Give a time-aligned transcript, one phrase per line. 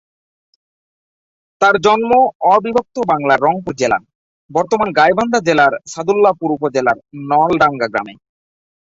[1.61, 2.11] তার জন্ম
[2.53, 3.97] অবিভক্ত বাংলার রংপুর জেলা,
[4.49, 6.97] বর্তমান গাইবান্ধা জেলার সাদুল্লাপুর উপজেলার
[7.29, 8.13] নলডাঙ্গা গ্রামে।